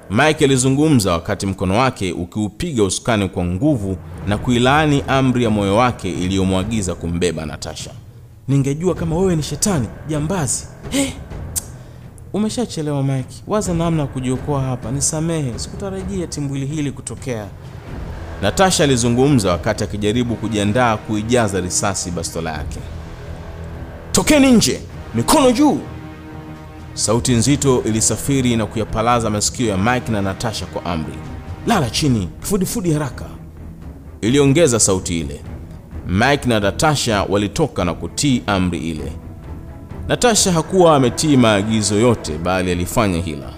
Mike 0.10 0.46
alizungumza 0.46 1.12
wakati 1.12 1.46
mkono 1.46 1.78
wake 1.78 2.12
ukiupiga 2.12 2.84
usukani 2.84 3.30
kwa 3.30 3.46
nguvu 3.46 3.98
na 4.28 4.38
kuilaani 4.38 5.04
amri 5.08 5.44
ya 5.44 5.50
moyo 5.50 5.76
wake 5.76 6.10
iliyomwagiza 6.10 6.96
kumbeba 6.96 7.46
Natasha. 7.46 7.92
Ningejua 8.48 8.96
kama 8.96 9.16
wewe 9.18 9.36
ni 9.36 9.44
shetani 9.44 9.88
jambazi. 10.08 10.68
Hey! 10.90 11.10
Umeshachelewa 12.34 13.04
Mike, 13.04 13.36
waza 13.48 13.74
namna 13.74 14.02
ya 14.02 14.08
kujiokoa 14.08 14.62
hapa. 14.62 14.92
Nisamehe, 14.92 15.60
sikutarajia 15.60 16.28
timbwili 16.28 16.66
hili 16.66 16.92
kutokea. 16.92 17.48
Natasha 18.42 18.84
alizungumza 18.84 19.52
wakati 19.52 19.84
akijaribu 19.84 20.36
kujiandaa 20.36 20.98
kuijaza 20.98 21.62
risasi 21.62 22.12
bastola 22.12 22.52
yake. 22.52 22.80
Tokeni 24.12 24.52
nje, 24.52 24.82
mikono 25.16 25.52
juu! 25.52 25.80
Sauti 26.94 27.34
nzito 27.34 27.84
ilisafiri 27.84 28.56
na 28.56 28.66
kuyapalaza 28.66 29.30
masikio 29.30 29.68
ya 29.68 29.78
Mike 29.78 30.12
na 30.12 30.22
Natasha 30.22 30.66
kwa 30.66 30.86
amri. 30.86 31.14
Lala 31.68 31.90
chini, 31.90 32.30
fudifudi 32.40 32.94
haraka, 32.94 33.26
iliongeza 34.22 34.80
sauti 34.80 35.20
ile. 35.20 35.42
Mike 36.08 36.50
na 36.50 36.60
Natasha 36.60 37.24
walitoka 37.30 37.86
na 37.86 37.94
kutii 37.94 38.42
amri 38.48 38.80
ile. 38.80 39.12
Natasha 40.08 40.52
hakuwa 40.52 40.96
ametii 40.96 41.38
maagizo 41.38 41.96
yote, 42.00 42.38
bali 42.38 42.72
alifanya 42.72 43.22
hila. 43.22 43.50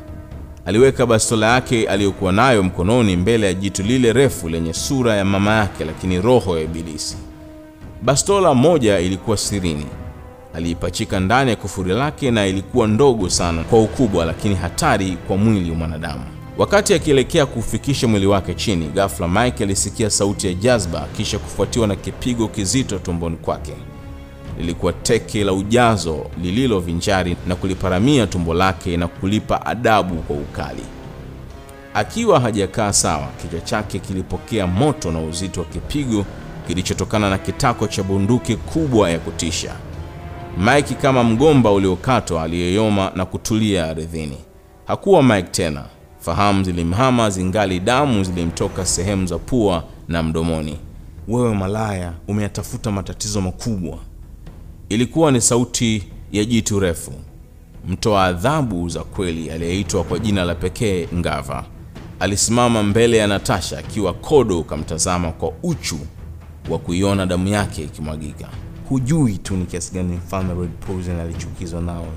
Aliweka 0.65 1.05
bastola 1.05 1.53
yake 1.53 1.87
aliyokuwa 1.89 2.31
nayo 2.31 2.63
mkononi 2.63 3.15
mbele 3.17 3.45
ya 3.47 3.53
jitu 3.53 3.83
lile 3.83 4.13
refu 4.13 4.49
lenye 4.49 4.73
sura 4.73 5.15
ya 5.15 5.25
mama 5.25 5.55
yake, 5.55 5.85
lakini 5.85 6.21
roho 6.21 6.57
ya 6.57 6.63
Ibilisi. 6.63 7.17
Bastola 8.01 8.53
moja 8.53 8.99
ilikuwa 8.99 9.37
sirini, 9.37 9.85
aliipachika 10.55 11.19
ndani 11.19 11.49
ya 11.49 11.55
kufuri 11.55 11.93
lake, 11.93 12.31
na 12.31 12.47
ilikuwa 12.47 12.87
ndogo 12.87 13.29
sana 13.29 13.63
kwa 13.63 13.81
ukubwa, 13.81 14.25
lakini 14.25 14.55
hatari 14.55 15.17
kwa 15.27 15.37
mwili 15.37 15.69
wa 15.71 15.77
mwanadamu. 15.77 16.23
Wakati 16.57 16.93
akielekea 16.93 17.45
kuufikisha 17.45 18.07
mwili 18.07 18.25
wake 18.27 18.53
chini, 18.53 18.85
ghafla 18.87 19.27
Mike 19.27 19.63
alisikia 19.63 20.09
sauti 20.09 20.47
ya 20.47 20.53
jazba, 20.53 21.07
kisha 21.17 21.39
kufuatiwa 21.39 21.87
na 21.87 21.95
kipigo 21.95 22.47
kizito 22.47 22.99
tumboni 22.99 23.35
kwake. 23.37 23.73
Lilikuwa 24.59 24.93
teke 24.93 25.43
la 25.43 25.53
ujazo 25.53 26.25
lililovinjari 26.41 27.37
na 27.47 27.55
kuliparamia 27.55 28.27
tumbo 28.27 28.53
lake 28.53 28.97
na 28.97 29.07
kulipa 29.07 29.65
adabu 29.65 30.15
kwa 30.15 30.35
ukali. 30.35 30.83
Akiwa 31.93 32.39
hajakaa 32.39 32.93
sawa, 32.93 33.27
kichwa 33.41 33.59
chake 33.59 33.99
kilipokea 33.99 34.67
moto 34.67 35.11
na 35.11 35.19
uzito 35.19 35.59
wa 35.59 35.65
kipigo 35.65 36.25
kilichotokana 36.67 37.29
na 37.29 37.37
kitako 37.37 37.87
cha 37.87 38.03
bunduki 38.03 38.55
kubwa 38.55 39.09
ya 39.09 39.19
kutisha. 39.19 39.75
Mike 40.57 40.93
kama 40.95 41.23
mgomba 41.23 41.71
uliokatwa 41.71 42.43
aliyeyoma 42.43 43.11
na 43.15 43.25
kutulia 43.25 43.85
ardhini. 43.85 44.37
Hakuwa 44.87 45.23
Mike 45.23 45.47
tena. 45.51 45.85
Fahamu 46.19 46.63
zilimhama, 46.63 47.29
zingali 47.29 47.79
damu 47.79 48.23
zilimtoka 48.23 48.85
sehemu 48.85 49.27
za 49.27 49.37
pua 49.37 49.83
na 50.07 50.23
mdomoni. 50.23 50.77
Wewe 51.27 51.53
malaya, 51.55 52.13
umeyatafuta 52.27 52.91
matatizo 52.91 53.41
makubwa. 53.41 53.97
Ilikuwa 54.89 55.31
ni 55.31 55.41
sauti 55.41 56.03
ya 56.31 56.45
jitu 56.45 56.79
refu, 56.79 57.11
mtoa 57.87 58.23
adhabu 58.25 58.89
za 58.89 59.03
kweli 59.03 59.49
aliyeitwa 59.51 60.03
kwa 60.03 60.19
jina 60.19 60.45
la 60.45 60.55
pekee 60.55 61.07
Ngava. 61.15 61.65
Alisimama 62.19 62.83
mbele 62.83 63.17
ya 63.17 63.27
Natasha 63.27 63.79
akiwa 63.79 64.13
kodo, 64.13 64.59
ukamtazama 64.59 65.31
kwa 65.31 65.53
uchu 65.63 65.97
wa 66.69 66.79
kuiona 66.79 67.25
damu 67.25 67.47
yake 67.47 67.83
ikimwagika. 67.83 68.47
Hujui 68.89 69.37
tu 69.37 69.55
ni 69.55 69.65
kiasi 69.65 69.93
gani 69.93 70.15
mfalme 70.15 70.53
Red 70.61 70.69
Poison 70.87 71.19
alichukizwa 71.19 71.81
nawe. 71.81 72.07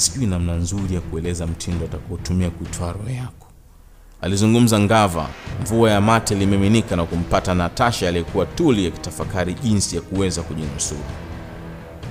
Sijui 0.00 0.26
namna 0.26 0.54
nzuri 0.54 0.94
ya 0.94 1.00
kueleza 1.00 1.46
mtindo 1.46 1.84
atakaotumia 1.84 2.50
kuitwaa 2.50 2.92
roho 2.92 3.10
yako. 3.10 3.46
Alizungumza 4.20 4.78
Ngava. 4.80 5.28
Mvua 5.62 5.90
ya 5.90 6.00
mate 6.00 6.34
limiminika 6.34 6.96
na 6.96 7.04
kumpata 7.04 7.54
Natasha 7.54 8.08
aliyekuwa 8.08 8.46
tuli 8.46 8.86
akitafakari 8.86 9.54
jinsi 9.54 9.96
ya 9.96 10.02
kuweza 10.02 10.42
kujinusuru. 10.42 11.00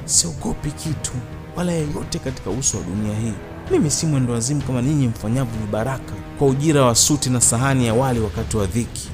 Siogopi 0.06 0.72
kitu, 0.72 1.12
wala 1.56 1.72
yeyote 1.72 2.20
katika 2.20 2.50
uso 2.50 2.78
wa 2.78 2.84
dunia 2.84 3.20
hii. 3.20 3.34
Mimi 3.72 3.92
si 3.92 4.06
mwendo 4.06 4.34
wazimu 4.34 4.62
kama 4.62 4.82
ninyi 4.82 5.08
mfanyavyo 5.08 5.60
vibaraka 5.66 6.14
kwa 6.40 6.48
ujira 6.48 6.82
wa 6.86 6.96
suti 6.96 7.30
na 7.30 7.42
sahani 7.42 7.88
ya 7.88 7.94
wali 7.94 8.20
wakati 8.20 8.58
wa 8.58 8.66
dhiki. 8.66 9.10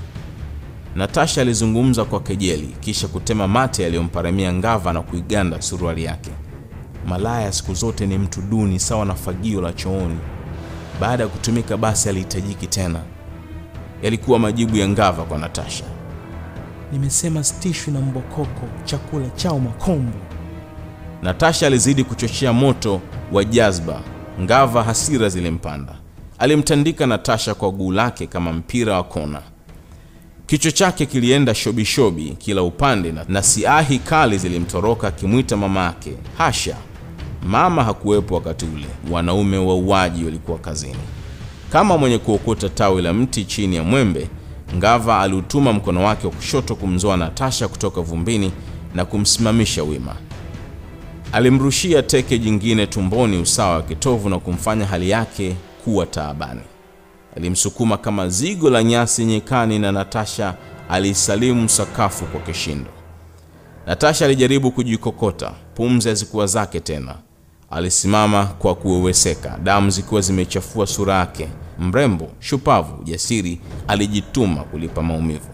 Natasha 0.95 1.41
alizungumza 1.41 2.05
kwa 2.05 2.19
kejeli, 2.19 2.75
kisha 2.79 3.07
kutema 3.07 3.47
mate 3.47 3.83
yaliyomparamia 3.83 4.53
ngava 4.53 4.93
na 4.93 5.01
kuiganda 5.01 5.61
suruali 5.61 6.03
yake. 6.03 6.31
Malaya 7.07 7.51
siku 7.51 7.73
zote 7.73 8.07
ni 8.07 8.17
mtu 8.17 8.41
duni, 8.41 8.79
sawa 8.79 9.05
na 9.05 9.15
fagio 9.15 9.61
la 9.61 9.73
chooni. 9.73 10.17
Baada 11.01 11.23
ya 11.23 11.29
kutumika, 11.29 11.77
basi 11.77 12.09
alihitajiki 12.09 12.67
tena. 12.67 12.99
Yalikuwa 14.03 14.39
majibu 14.39 14.77
ya 14.77 14.87
ngava 14.89 15.23
kwa 15.23 15.37
Natasha. 15.37 15.83
Nimesema 16.91 17.43
sitishwi 17.43 17.93
na 17.93 18.01
mbokoko, 18.01 18.67
chakula 18.85 19.29
chao 19.29 19.59
makombo. 19.59 20.17
Natasha 21.21 21.67
alizidi 21.67 22.03
kuchochea 22.03 22.53
moto 22.53 23.01
wa 23.31 23.43
jazba. 23.43 24.01
Ngava 24.41 24.83
hasira 24.83 25.29
zilimpanda, 25.29 25.95
alimtandika 26.39 27.05
Natasha 27.07 27.53
kwa 27.53 27.71
guu 27.71 27.91
lake 27.91 28.27
kama 28.27 28.53
mpira 28.53 28.93
wa 28.93 29.03
kona. 29.03 29.41
Kichwa 30.45 30.71
chake 30.71 31.05
kilienda 31.05 31.55
shobishobi 31.55 32.35
kila 32.37 32.63
upande 32.63 33.11
na, 33.11 33.25
na 33.27 33.43
siahi 33.43 33.99
kali 33.99 34.37
zilimtoroka 34.37 35.07
akimwita 35.07 35.57
mama 35.57 35.83
yake. 35.83 36.13
Hasha, 36.37 36.75
mama 37.45 37.83
hakuwepo 37.83 38.35
wakati 38.35 38.65
ule, 38.65 38.87
wanaume 39.11 39.57
wauaji 39.57 40.25
walikuwa 40.25 40.57
kazini. 40.57 40.95
Kama 41.71 41.97
mwenye 41.97 42.17
kuokota 42.17 42.69
tawi 42.69 43.01
la 43.01 43.13
mti 43.13 43.45
chini 43.45 43.75
ya 43.75 43.83
mwembe, 43.83 44.29
Ngava 44.75 45.19
aliutuma 45.19 45.73
mkono 45.73 46.03
wake 46.03 46.27
wa 46.27 46.33
kushoto 46.33 46.75
kumzoa 46.75 47.17
Natasha 47.17 47.67
kutoka 47.67 48.01
vumbini 48.01 48.51
na 48.95 49.05
kumsimamisha 49.05 49.83
wima. 49.83 50.15
Alimrushia 51.31 52.03
teke 52.03 52.37
jingine 52.39 52.87
tumboni 52.87 53.37
usawa 53.37 53.75
wa 53.75 53.81
kitovu 53.81 54.29
na 54.29 54.39
kumfanya 54.39 54.85
hali 54.85 55.09
yake 55.09 55.55
kuwa 55.83 56.05
taabani. 56.05 56.61
Alimsukuma 57.37 57.97
kama 57.97 58.29
zigo 58.29 58.69
la 58.69 58.83
nyasi 58.83 59.25
nyekani 59.25 59.79
na 59.79 59.91
Natasha 59.91 60.55
aliisalimu 60.89 61.69
sakafu 61.69 62.25
kwa 62.25 62.41
kishindo. 62.41 62.89
Natasha 63.87 64.25
alijaribu 64.25 64.71
kujikokota, 64.71 65.53
pumzi 65.75 66.09
hazikuwa 66.09 66.47
zake 66.47 66.79
tena. 66.79 67.15
Alisimama 67.71 68.45
kwa 68.45 68.75
kuweweseka, 68.75 69.59
damu 69.63 69.89
zikiwa 69.89 70.21
zimechafua 70.21 70.87
sura 70.87 71.13
yake. 71.15 71.47
Mrembo, 71.79 72.27
shupavu, 72.39 73.03
jasiri, 73.03 73.59
alijituma 73.87 74.63
kulipa 74.63 75.01
maumivu. 75.03 75.49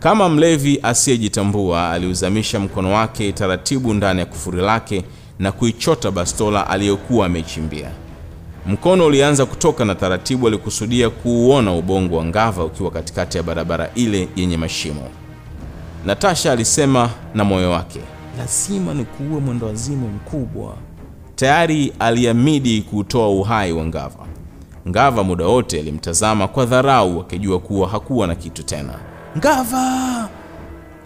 Kama 0.00 0.28
mlevi 0.28 0.80
asiyejitambua, 0.82 1.90
aliuzamisha 1.90 2.60
mkono 2.60 2.92
wake 2.92 3.32
taratibu 3.32 3.94
ndani 3.94 4.20
ya 4.20 4.26
kufuri 4.26 4.62
lake 4.62 5.04
na 5.38 5.52
kuichota 5.52 6.10
bastola 6.10 6.66
aliyokuwa 6.70 7.26
ameichimbia. 7.26 7.90
Mkono 8.66 9.06
ulianza 9.06 9.46
kutoka 9.46 9.84
na 9.84 9.94
taratibu 9.94 10.46
alikusudia 10.46 11.10
kuuona 11.10 11.72
ubongo 11.72 12.16
wa 12.16 12.24
Ngava 12.24 12.64
ukiwa 12.64 12.90
katikati 12.90 13.36
ya 13.36 13.42
barabara 13.42 13.90
ile 13.94 14.28
yenye 14.36 14.56
mashimo. 14.56 15.08
Natasha 16.06 16.52
alisema 16.52 17.10
na 17.34 17.44
moyo 17.44 17.70
wake, 17.70 18.00
lazima 18.38 18.94
nikuue 18.94 19.40
mwendo 19.40 19.66
wazimu 19.66 20.08
mkubwa. 20.08 20.74
Tayari 21.36 21.92
aliamidi 21.98 22.82
kutoa 22.82 23.28
uhai 23.28 23.72
wa 23.72 23.84
Ngava. 23.86 24.26
Ngava 24.88 25.24
muda 25.24 25.46
wote 25.46 25.78
alimtazama 25.80 26.48
kwa 26.48 26.66
dharau, 26.66 27.20
akijua 27.20 27.58
kuwa 27.58 27.88
hakuwa 27.88 28.26
na 28.26 28.34
kitu 28.34 28.62
tena. 28.62 28.94
Ngava! 29.38 30.28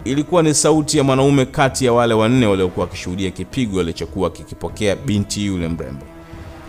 Ilikuwa 0.03 0.43
ni 0.43 0.53
sauti 0.53 0.97
ya 0.97 1.03
mwanaume 1.03 1.45
kati 1.45 1.85
ya 1.85 1.93
wale 1.93 2.13
wanne 2.13 2.45
waliokuwa 2.45 2.85
wakishuhudia 2.85 3.31
kipigo 3.31 3.79
alichokuwa 3.79 4.29
kikipokea 4.29 4.95
binti 4.95 5.45
yule 5.45 5.67
mrembo. 5.67 6.05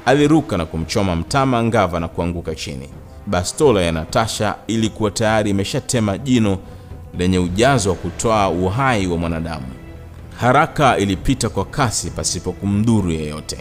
Aliruka 0.07 0.57
na 0.57 0.67
kumchoma 0.67 1.17
mtama 1.17 1.63
Ngava 1.65 2.01
na 2.01 2.09
kuanguka 2.09 2.55
chini. 2.55 2.89
Bastola 3.27 3.83
ya 3.83 3.93
Natasha 3.93 4.55
ilikuwa 4.67 5.11
tayari 5.11 5.51
imeshatema 5.51 6.19
jino 6.19 6.59
lenye 7.19 7.39
ujazo 7.39 7.91
wa 7.91 7.97
kutoa 7.97 8.49
uhai 8.49 9.07
wa 9.07 9.17
mwanadamu. 9.17 9.67
Haraka 10.41 10.99
ilipita 10.99 11.49
kwa 11.49 11.65
kasi 11.65 12.11
pasipo 12.11 12.53
kumdhuru 12.53 13.11
yeyote. 13.11 13.59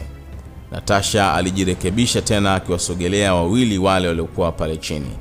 Natasha 0.72 1.34
alijirekebisha 1.34 2.22
tena, 2.22 2.56
akiwasogelea 2.56 3.34
wawili 3.34 3.78
wale 3.78 4.08
waliokuwa 4.08 4.52
pale 4.52 4.78
chini. 4.78 5.12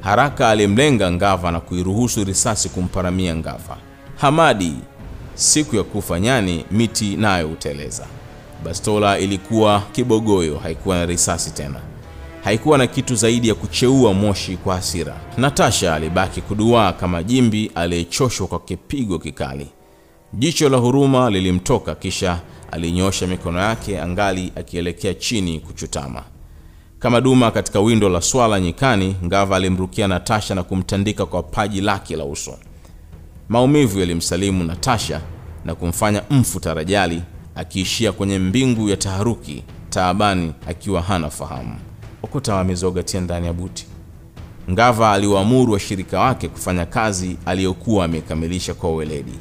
Haraka 0.00 0.48
alimlenga 0.48 1.10
Ngava 1.12 1.50
na 1.50 1.60
kuiruhusu 1.60 2.24
risasi 2.24 2.68
kumparamia 2.68 3.36
Ngava. 3.36 3.76
Hamadi, 4.16 4.72
siku 5.34 5.76
ya 5.76 5.82
kufa 5.82 6.20
nyani, 6.20 6.64
miti 6.70 7.16
nayo 7.16 7.48
huteleza. 7.48 8.06
Bastola 8.64 9.18
ilikuwa 9.18 9.82
kibogoyo, 9.92 10.58
haikuwa 10.58 10.96
na 10.96 11.06
risasi 11.06 11.50
tena, 11.50 11.80
haikuwa 12.44 12.78
na 12.78 12.86
kitu 12.86 13.14
zaidi 13.14 13.48
ya 13.48 13.54
kucheua 13.54 14.14
moshi 14.14 14.56
kwa 14.56 14.74
hasira. 14.74 15.16
Natasha 15.36 15.94
alibaki 15.94 16.40
kuduaa 16.40 16.92
kama 16.92 17.22
jimbi 17.22 17.70
aliyechoshwa 17.74 18.46
kwa 18.46 18.60
kipigo 18.60 19.18
kikali. 19.18 19.68
Jicho 20.38 20.68
la 20.68 20.76
huruma 20.78 21.30
lilimtoka, 21.30 21.94
kisha 21.94 22.40
alinyosha 22.70 23.26
mikono 23.26 23.58
yake 23.58 24.00
angali 24.00 24.52
akielekea 24.56 25.14
chini 25.14 25.60
kuchutama 25.60 26.22
kama 26.98 27.20
duma 27.20 27.50
katika 27.50 27.80
windo 27.80 28.08
la 28.08 28.20
swala 28.20 28.60
nyikani. 28.60 29.16
Ngava 29.24 29.56
alimrukia 29.56 30.08
Natasha 30.08 30.54
na 30.54 30.62
kumtandika 30.62 31.26
kwa 31.26 31.42
paji 31.42 31.80
lake 31.80 32.16
la 32.16 32.24
uso. 32.24 32.58
Maumivu 33.48 34.00
yalimsalimu 34.00 34.64
Natasha 34.64 35.20
na 35.64 35.74
kumfanya 35.74 36.22
mfu 36.30 36.60
tarajali, 36.60 37.22
akiishia 37.54 38.12
kwenye 38.12 38.38
mbingu 38.38 38.88
ya 38.88 38.96
taharuki, 38.96 39.64
taabani, 39.90 40.52
akiwa 40.68 41.02
hana 41.02 41.30
fahamu. 41.30 41.76
Okota 42.22 42.54
wa 42.54 43.02
tia 43.04 43.20
ndani 43.20 43.46
ya 43.46 43.52
buti. 43.52 43.86
Ngava 44.70 45.12
aliwaamuru 45.12 45.72
washirika 45.72 46.20
wake 46.20 46.48
kufanya 46.48 46.86
kazi 46.86 47.36
aliyokuwa 47.46 48.04
amekamilisha 48.04 48.74
kwa 48.74 48.94
weledi. 48.94 49.32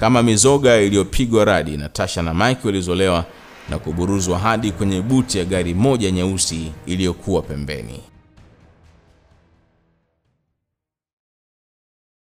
Kama 0.00 0.22
mizoga 0.22 0.76
iliyopigwa 0.80 1.44
radi, 1.44 1.76
Natasha 1.76 2.22
na 2.22 2.34
Mike 2.34 2.60
walizolewa 2.64 3.24
na 3.70 3.78
kuburuzwa 3.78 4.38
hadi 4.38 4.72
kwenye 4.72 5.02
buti 5.02 5.38
ya 5.38 5.44
gari 5.44 5.74
moja 5.74 6.10
nyeusi 6.10 6.72
iliyokuwa 6.86 7.42
pembeni. 7.42 8.00